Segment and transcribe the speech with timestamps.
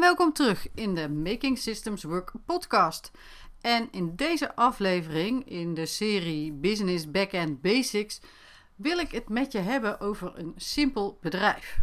[0.00, 3.10] welkom terug in de Making Systems Work podcast.
[3.60, 8.20] En in deze aflevering in de serie Business Backend Basics
[8.76, 11.78] wil ik het met je hebben over een simpel bedrijf.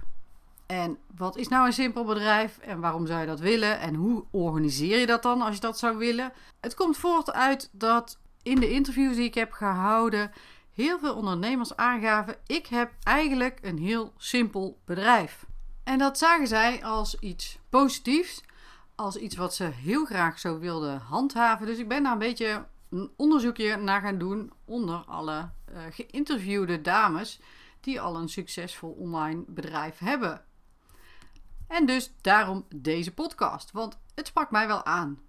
[0.66, 4.24] En wat is nou een simpel bedrijf en waarom zou je dat willen en hoe
[4.32, 6.34] organiseer je dat dan als je dat zou willen?
[6.60, 10.32] Het komt voort uit dat in de interviews die ik heb gehouden
[10.74, 15.46] heel veel ondernemers aangaven: ik heb eigenlijk een heel simpel bedrijf.
[15.88, 18.42] En dat zagen zij als iets positiefs,
[18.96, 21.66] als iets wat ze heel graag zo wilden handhaven.
[21.66, 26.82] Dus ik ben daar een beetje een onderzoekje naar gaan doen onder alle uh, geïnterviewde
[26.82, 27.40] dames
[27.80, 30.46] die al een succesvol online bedrijf hebben.
[31.68, 35.20] En dus daarom deze podcast, want het sprak mij wel aan.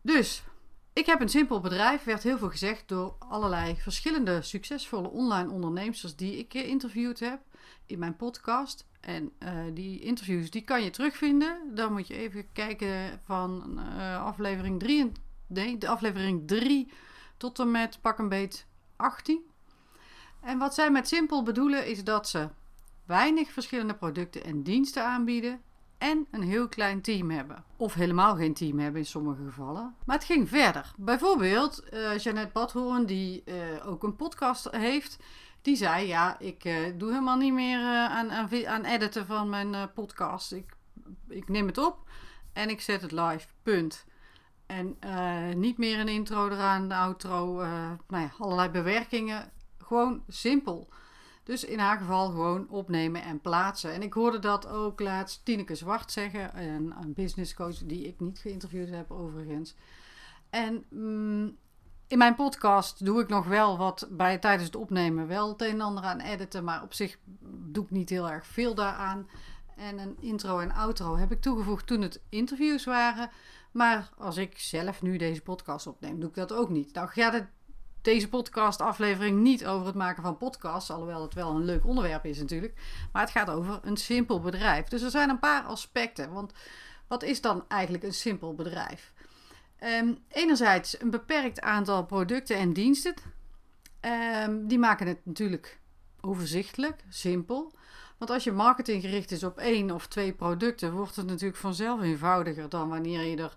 [0.00, 0.44] Dus
[0.94, 6.16] ik heb een simpel bedrijf, werd heel veel gezegd door allerlei verschillende succesvolle online ondernemers
[6.16, 7.40] die ik geïnterviewd heb
[7.86, 8.86] in mijn podcast.
[9.00, 11.74] En uh, die interviews die kan je terugvinden.
[11.74, 15.12] Dan moet je even kijken van uh, aflevering 3,
[15.46, 16.92] nee, de aflevering 3
[17.36, 19.40] tot en met pak een beet 18.
[20.40, 22.48] En wat zij met simpel bedoelen is dat ze
[23.06, 25.62] weinig verschillende producten en diensten aanbieden
[26.04, 27.64] en een heel klein team hebben.
[27.76, 29.94] Of helemaal geen team hebben in sommige gevallen.
[30.04, 30.92] Maar het ging verder.
[30.96, 35.18] Bijvoorbeeld uh, Jeannette Badhoorn, die uh, ook een podcast heeft.
[35.62, 39.92] Die zei, ja, ik uh, doe helemaal niet meer aan, aan, aan, editen van mijn
[39.92, 40.52] podcast.
[40.52, 40.76] Ik,
[41.28, 41.98] ik neem het op
[42.52, 44.04] en ik zet het live, punt.
[44.66, 44.98] En
[45.60, 47.54] niet meer een intro eraan, de outro,
[48.08, 49.50] nou ja, allerlei bewerkingen.
[49.78, 50.88] Gewoon simpel.
[51.44, 53.92] Dus in haar geval gewoon opnemen en plaatsen.
[53.92, 58.38] En ik hoorde dat ook laatst Tineke Zwart zeggen, een, business coach die ik niet
[58.38, 59.74] geïnterviewd heb overigens.
[60.50, 61.56] En mm,
[62.06, 65.70] in mijn podcast doe ik nog wel wat bij tijdens het opnemen wel het een
[65.70, 69.28] en ander aan editen, maar op zich doe ik niet heel erg veel daaraan.
[69.76, 73.30] En een intro en outro heb ik toegevoegd toen het interviews waren.
[73.72, 76.94] Maar als ik zelf nu deze podcast opneem, doe ik dat ook niet.
[76.94, 77.46] Nou gaat het
[78.04, 82.38] deze podcast-aflevering niet over het maken van podcasts, alhoewel het wel een leuk onderwerp is
[82.38, 82.74] natuurlijk.
[83.12, 84.88] Maar het gaat over een simpel bedrijf.
[84.88, 86.32] Dus er zijn een paar aspecten.
[86.32, 86.52] Want
[87.06, 89.12] wat is dan eigenlijk een simpel bedrijf?
[89.84, 93.14] Um, enerzijds een beperkt aantal producten en diensten.
[94.00, 95.80] Um, die maken het natuurlijk
[96.20, 97.72] overzichtelijk, simpel.
[98.18, 102.02] Want als je marketing gericht is op één of twee producten, wordt het natuurlijk vanzelf
[102.02, 103.56] eenvoudiger dan wanneer je er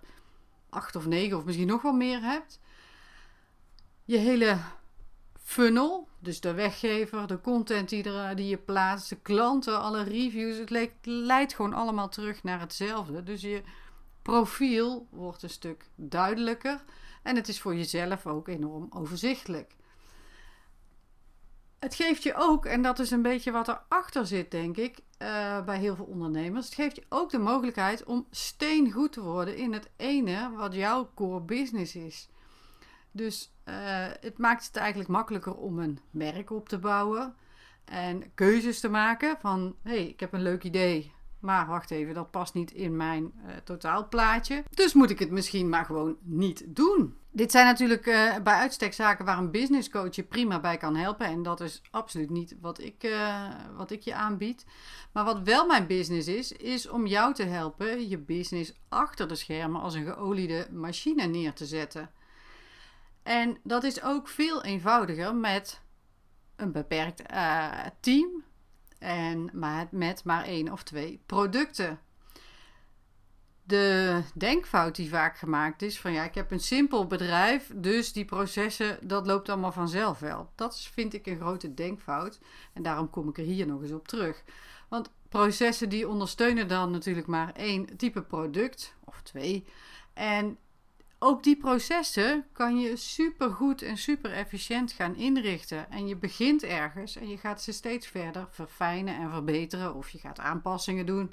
[0.68, 2.60] acht of negen of misschien nog wel meer hebt
[4.08, 4.58] je hele
[5.42, 10.56] funnel, dus de weggever, de content die, er, die je plaatst, de klanten, alle reviews,
[10.56, 13.22] het leidt gewoon allemaal terug naar hetzelfde.
[13.22, 13.62] Dus je
[14.22, 16.84] profiel wordt een stuk duidelijker
[17.22, 19.74] en het is voor jezelf ook enorm overzichtelijk.
[21.78, 25.64] Het geeft je ook, en dat is een beetje wat erachter zit, denk ik, uh,
[25.64, 26.66] bij heel veel ondernemers.
[26.66, 31.10] Het geeft je ook de mogelijkheid om steengoed te worden in het ene wat jouw
[31.14, 32.28] core business is.
[33.18, 33.74] Dus uh,
[34.20, 37.34] het maakt het eigenlijk makkelijker om een merk op te bouwen
[37.84, 42.14] en keuzes te maken van hé, hey, ik heb een leuk idee, maar wacht even,
[42.14, 44.64] dat past niet in mijn uh, totaalplaatje.
[44.70, 47.16] Dus moet ik het misschien maar gewoon niet doen.
[47.30, 50.96] Dit zijn natuurlijk uh, bij uitstek zaken waar een business coach je prima bij kan
[50.96, 51.26] helpen.
[51.26, 53.18] En dat is absoluut niet wat ik,
[53.76, 54.64] wat ik je aanbied.
[55.12, 59.34] Maar wat wel mijn business is, is om jou te helpen je business achter de
[59.34, 62.10] schermen als een geoliede machine neer te zetten.
[63.28, 65.80] En dat is ook veel eenvoudiger met
[66.56, 68.44] een beperkt uh, team
[68.98, 72.00] en met, met maar één of twee producten.
[73.62, 78.24] De denkfout die vaak gemaakt is van ja, ik heb een simpel bedrijf, dus die
[78.24, 80.50] processen, dat loopt allemaal vanzelf wel.
[80.54, 82.40] Dat vind ik een grote denkfout
[82.72, 84.42] en daarom kom ik er hier nog eens op terug.
[84.88, 89.64] Want processen die ondersteunen dan natuurlijk maar één type product of twee.
[90.14, 90.58] En
[91.18, 95.90] ook die processen kan je super goed en super efficiënt gaan inrichten.
[95.90, 99.94] En je begint ergens en je gaat ze steeds verder verfijnen en verbeteren.
[99.94, 101.32] Of je gaat aanpassingen doen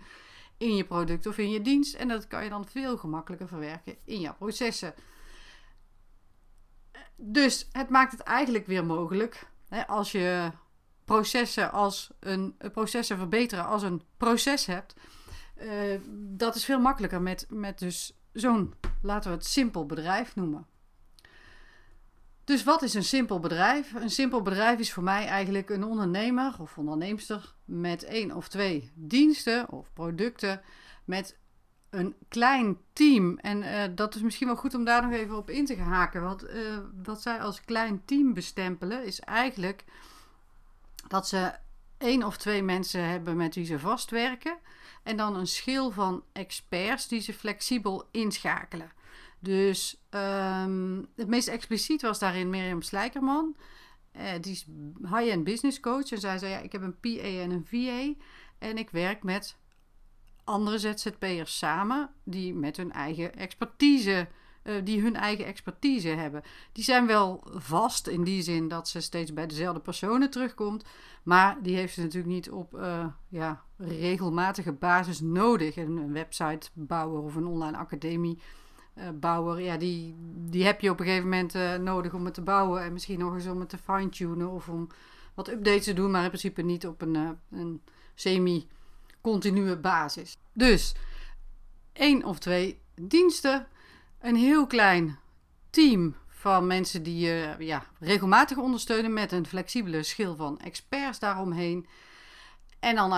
[0.57, 1.95] in je product of in je dienst.
[1.95, 4.93] En dat kan je dan veel gemakkelijker verwerken in jouw processen.
[7.15, 10.51] Dus het maakt het eigenlijk weer mogelijk hè, als je
[11.05, 14.95] processen, als een, processen verbeteren als een proces hebt.
[15.61, 20.65] Uh, dat is veel makkelijker met, met dus zo'n, laten we het simpel bedrijf noemen.
[22.43, 23.93] Dus wat is een simpel bedrijf?
[23.93, 28.91] Een simpel bedrijf is voor mij eigenlijk een ondernemer of onderneemster met één of twee
[28.93, 30.61] diensten of producten
[31.05, 31.37] met
[31.89, 33.37] een klein team.
[33.37, 36.21] En uh, dat is misschien wel goed om daar nog even op in te haken.
[36.21, 39.83] Want uh, wat zij als klein team bestempelen is eigenlijk
[41.07, 41.53] dat ze
[41.97, 44.57] één of twee mensen hebben met wie ze vastwerken.
[45.03, 48.91] En dan een schil van experts die ze flexibel inschakelen.
[49.39, 53.55] Dus ehm, het meest expliciet was daarin Mirjam Slijkerman.
[54.17, 54.65] Uh, die is
[55.01, 56.11] high-end business coach.
[56.11, 58.21] En zij zei: ja, Ik heb een PA en een VA.
[58.57, 59.57] En ik werk met
[60.43, 64.27] andere ZZP'ers samen die met hun eigen expertise.
[64.67, 66.41] Uh, die hun eigen expertise hebben.
[66.71, 70.85] Die zijn wel vast in die zin dat ze steeds bij dezelfde personen terugkomt.
[71.23, 75.75] Maar die heeft ze natuurlijk niet op uh, ja, regelmatige basis nodig.
[75.75, 78.39] Een website bouwen of een online academie
[78.95, 82.41] uh, bouwer, ja, die, die heb je op een gegeven moment nodig om het te
[82.41, 82.83] bouwen.
[82.83, 84.87] En misschien nog eens om het te fine-tunen of om
[85.33, 87.81] wat updates te doen, maar in principe niet op een, een
[88.15, 90.37] semi-continue basis.
[90.53, 90.95] Dus
[91.93, 93.67] één of twee diensten,
[94.25, 95.19] een heel klein
[95.69, 101.87] team van mensen die je ja, regelmatig ondersteunen met een flexibele schil van experts daaromheen.
[102.79, 103.13] En dan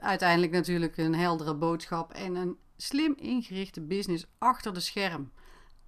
[0.00, 5.32] uiteindelijk natuurlijk een heldere boodschap en een slim ingerichte business achter de scherm.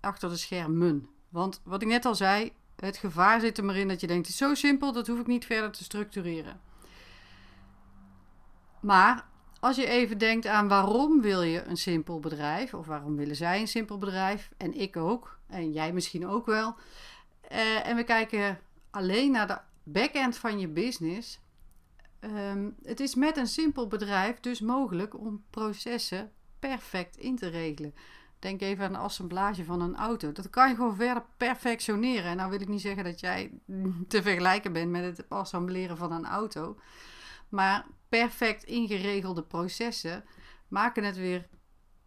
[0.00, 1.08] Achter de schermen.
[1.28, 4.28] Want wat ik net al zei, het gevaar zit er maar in dat je denkt:
[4.28, 6.60] is zo simpel, dat hoef ik niet verder te structureren.
[8.80, 9.24] Maar
[9.62, 13.60] als je even denkt aan waarom wil je een simpel bedrijf, of waarom willen zij
[13.60, 16.74] een simpel bedrijf, en ik ook, en jij misschien ook wel.
[17.52, 18.58] Uh, en we kijken
[18.90, 21.40] alleen naar de backend van je business.
[22.20, 27.94] Um, het is met een simpel bedrijf dus mogelijk om processen perfect in te regelen.
[28.38, 30.32] Denk even aan de assemblage van een auto.
[30.32, 32.30] Dat kan je gewoon verder perfectioneren.
[32.30, 33.50] En nou wil ik niet zeggen dat jij
[34.08, 36.76] te vergelijken bent met het assembleren van een auto.
[37.52, 40.24] Maar perfect ingeregelde processen
[40.68, 41.48] maken het weer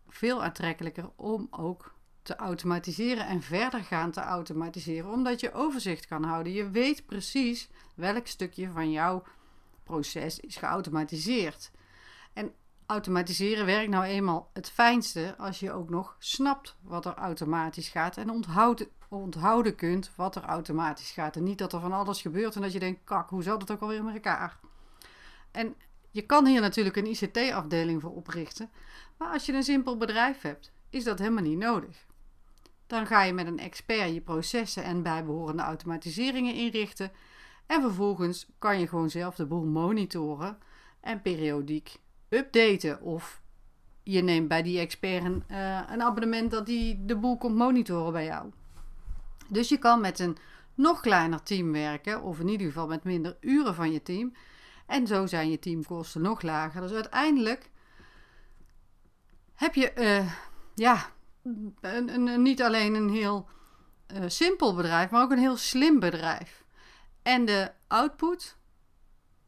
[0.08, 5.12] veel aantrekkelijker om ook te automatiseren en verder gaan te automatiseren.
[5.12, 6.54] Omdat je overzicht kan houden.
[6.54, 9.24] Je weet precies welk stukje van jouw
[9.84, 11.72] proces is geautomatiseerd.
[12.34, 12.54] En
[12.86, 18.18] automatiseren werkt nou eenmaal het fijnste als je ook nog snapt wat er automatisch gaat
[18.18, 21.36] en onthouden, onthouden kunt wat er automatisch gaat.
[21.36, 23.72] En niet dat er van alles gebeurt en dat je denkt, kak, hoe zat het
[23.72, 24.60] ook alweer met elkaar?
[25.56, 25.76] En
[26.12, 28.70] je kan hier natuurlijk een ICT-afdeling voor oprichten,
[29.18, 32.06] maar als je een simpel bedrijf hebt, is dat helemaal niet nodig.
[32.88, 37.12] Dan ga je met een expert je processen en bijbehorende automatiseringen inrichten
[37.66, 40.58] en vervolgens kan je gewoon zelf de boel monitoren
[41.02, 41.96] en periodiek
[42.30, 43.02] updaten.
[43.02, 43.42] Of
[44.04, 48.12] je neemt bij die expert een, uh, een abonnement dat die de boel komt monitoren
[48.12, 48.52] bij jou.
[49.48, 50.38] Dus je kan met een
[50.74, 54.34] nog kleiner team werken, of in ieder geval met minder uren van je team.
[54.86, 56.82] En zo zijn je teamkosten nog lager.
[56.82, 57.70] Dus uiteindelijk
[59.54, 60.34] heb je uh,
[60.76, 61.10] ja,
[61.82, 63.48] een, niet alleen een heel
[64.14, 66.64] uh, simpel bedrijf, maar ook een heel slim bedrijf.
[67.22, 68.58] En de output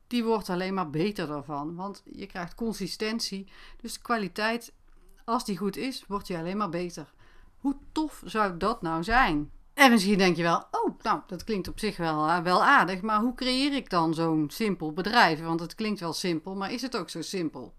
[0.07, 1.75] die wordt alleen maar beter daarvan.
[1.75, 3.51] Want je krijgt consistentie.
[3.81, 4.73] Dus de kwaliteit,
[5.25, 7.13] als die goed is, wordt je alleen maar beter.
[7.57, 9.51] Hoe tof zou dat nou zijn?
[9.77, 13.01] En misschien denk je wel, oh, nou, dat klinkt op zich wel, eh, wel aardig.
[13.01, 15.41] Maar hoe creëer ik dan zo'n simpel bedrijf?
[15.41, 17.73] Want het klinkt wel simpel, maar is het ook zo simpel?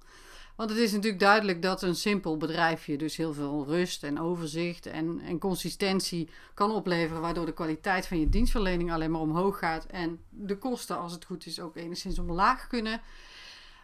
[0.56, 4.86] Want het is natuurlijk duidelijk dat een simpel bedrijfje dus heel veel rust en overzicht
[4.86, 9.86] en, en consistentie kan opleveren, waardoor de kwaliteit van je dienstverlening alleen maar omhoog gaat
[9.86, 13.00] en de kosten, als het goed is, ook enigszins omlaag kunnen.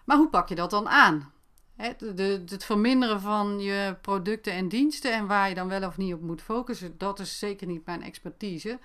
[0.05, 1.33] Maar hoe pak je dat dan aan?
[1.77, 6.15] De, het verminderen van je producten en diensten en waar je dan wel of niet
[6.15, 8.79] op moet focussen, dat is zeker niet mijn expertise.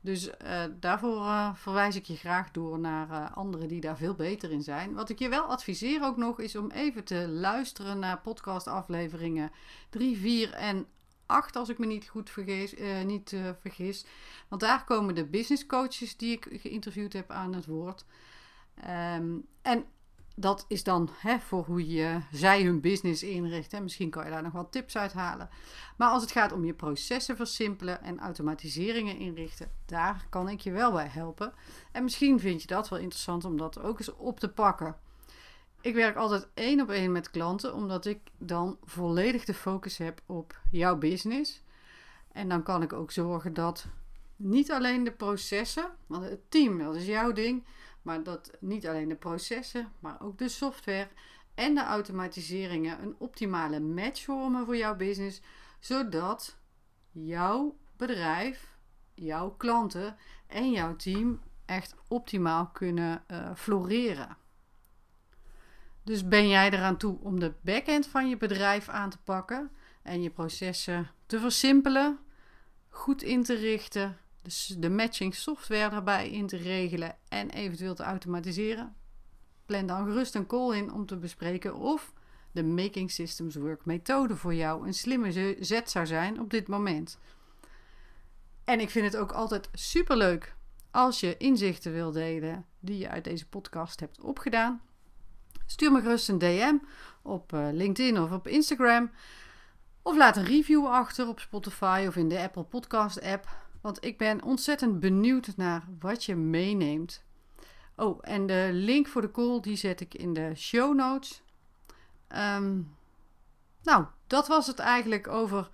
[0.00, 4.14] Dus uh, daarvoor uh, verwijs ik je graag door naar uh, anderen die daar veel
[4.14, 4.94] beter in zijn.
[4.94, 9.50] Wat ik je wel adviseer ook nog is om even te luisteren naar podcastafleveringen
[9.90, 10.86] 3, 4 en
[11.26, 12.74] 8, als ik me niet goed vergis.
[13.04, 14.04] niet, vergis.
[14.48, 18.04] Want daar komen de business coaches die ik geïnterviewd heb aan het woord.
[19.16, 19.84] Um, en
[20.38, 23.82] dat is dan hè, voor hoe je, zij hun business inrichten.
[23.82, 25.48] Misschien kan je daar nog wat tips uit halen.
[25.96, 30.70] Maar als het gaat om je processen versimpelen en automatiseringen inrichten, daar kan ik je
[30.70, 31.52] wel bij helpen.
[31.92, 34.96] En misschien vind je dat wel interessant om dat ook eens op te pakken.
[35.80, 40.20] Ik werk altijd één op één met klanten, omdat ik dan volledig de focus heb
[40.26, 41.62] op jouw business.
[42.32, 43.86] En dan kan ik ook zorgen dat
[44.36, 47.64] niet alleen de processen, want het team, dat is jouw ding
[48.06, 51.08] maar dat niet alleen de processen, maar ook de software
[51.54, 55.40] en de automatiseringen een optimale match vormen voor jouw business,
[55.80, 56.56] zodat
[57.12, 58.76] jouw bedrijf,
[59.14, 64.36] jouw klanten en jouw team echt optimaal kunnen uh, floreren.
[66.02, 69.70] Dus ben jij eraan toe om de backend van je bedrijf aan te pakken
[70.02, 72.18] en je processen te versimpelen,
[72.88, 78.02] goed in te richten dus de matching software daarbij in te regelen en eventueel te
[78.02, 78.94] automatiseren.
[79.66, 82.12] plan dan gerust een call in om te bespreken of
[82.52, 87.18] de Making Systems Work methode voor jou een slimme zet zou zijn op dit moment.
[88.64, 90.54] En ik vind het ook altijd superleuk
[90.90, 94.80] als je inzichten wil delen die je uit deze podcast hebt opgedaan.
[95.66, 96.76] Stuur me gerust een DM
[97.22, 99.10] op eh, LinkedIn of op Instagram.
[100.02, 103.65] Of laat een review achter op Spotify of in de Apple Podcast app.
[103.86, 107.24] Want ik ben ontzettend benieuwd naar wat je meeneemt.
[107.96, 111.42] Oh, en de link voor de call die zet ik in de show notes.
[112.28, 112.80] Ehm,
[113.82, 115.70] nou, dat was het eigenlijk over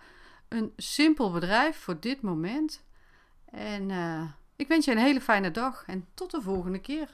[0.48, 2.84] een simpel bedrijf voor dit moment.
[3.44, 7.10] En uh, ik wens je een hele fijne dag en tot de volgende keer.